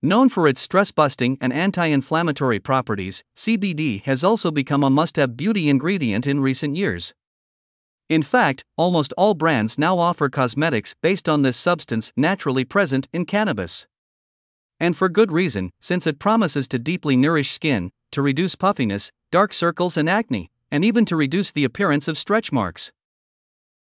[0.00, 5.16] Known for its stress busting and anti inflammatory properties, CBD has also become a must
[5.16, 7.14] have beauty ingredient in recent years.
[8.08, 13.24] In fact, almost all brands now offer cosmetics based on this substance naturally present in
[13.26, 13.88] cannabis.
[14.78, 19.52] And for good reason, since it promises to deeply nourish skin, to reduce puffiness, dark
[19.52, 22.92] circles, and acne, and even to reduce the appearance of stretch marks.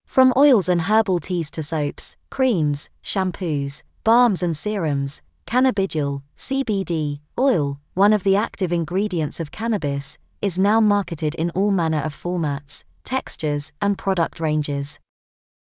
[0.07, 7.80] From oils and herbal teas to soaps, creams, shampoos, balms, and serums, Cannabidiol, CBD, oil,
[7.94, 12.85] one of the active ingredients of cannabis, is now marketed in all manner of formats,
[13.04, 14.99] textures, and product ranges.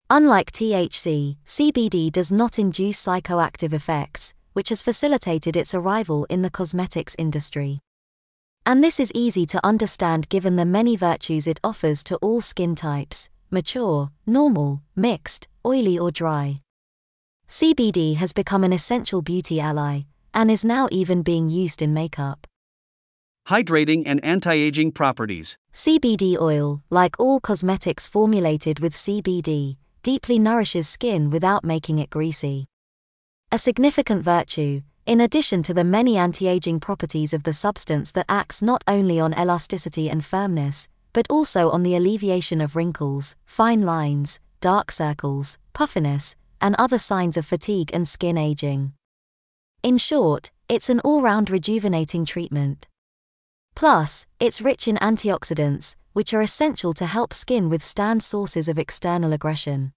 [0.09, 6.51] Unlike THC, CBD does not induce psychoactive effects, which has facilitated its arrival in the
[6.51, 7.81] cosmetics industry.
[8.65, 12.75] And this is easy to understand given the many virtues it offers to all skin
[12.75, 16.61] types mature, normal, mixed, oily, or dry.
[17.49, 20.03] CBD has become an essential beauty ally,
[20.35, 22.47] and is now even being used in makeup.
[23.49, 25.57] Hydrating and anti aging properties.
[25.73, 32.67] CBD oil, like all cosmetics formulated with CBD, deeply nourishes skin without making it greasy.
[33.53, 38.27] A significant virtue, in addition to the many anti aging properties of the substance that
[38.29, 43.83] acts not only on elasticity and firmness, but also on the alleviation of wrinkles, fine
[43.83, 48.93] lines, dark circles, puffiness, and other signs of fatigue and skin aging.
[49.83, 52.89] In short, it's an all round rejuvenating treatment.
[53.75, 59.33] Plus, it's rich in antioxidants, which are essential to help skin withstand sources of external
[59.33, 59.93] aggression.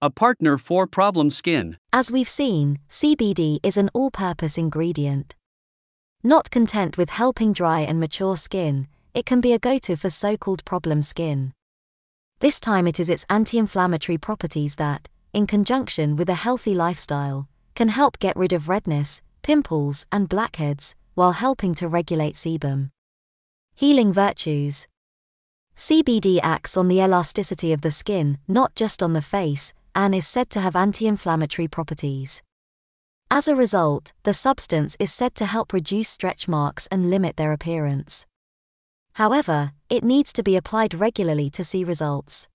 [0.00, 1.76] A partner for problem skin.
[1.92, 5.34] As we've seen, CBD is an all purpose ingredient.
[6.22, 10.08] Not content with helping dry and mature skin, it can be a go to for
[10.08, 11.52] so called problem skin.
[12.40, 17.48] This time it is its anti inflammatory properties that, in conjunction with a healthy lifestyle,
[17.74, 22.90] can help get rid of redness, pimples, and blackheads, while helping to regulate sebum.
[23.74, 24.86] Healing virtues.
[25.76, 30.26] CBD acts on the elasticity of the skin, not just on the face, and is
[30.26, 32.42] said to have anti inflammatory properties.
[33.30, 37.52] As a result, the substance is said to help reduce stretch marks and limit their
[37.52, 38.26] appearance.
[39.14, 42.48] However, it needs to be applied regularly to see results.